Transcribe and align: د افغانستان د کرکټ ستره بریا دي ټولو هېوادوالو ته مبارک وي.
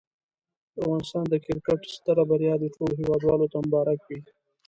د 0.73 0.75
افغانستان 0.83 1.23
د 1.29 1.35
کرکټ 1.45 1.81
ستره 1.95 2.23
بریا 2.29 2.53
دي 2.61 2.69
ټولو 2.75 2.93
هېوادوالو 3.01 3.45
ته 3.51 3.57
مبارک 3.65 3.99
وي. 4.07 4.19